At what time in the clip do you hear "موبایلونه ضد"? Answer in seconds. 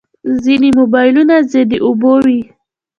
0.79-1.71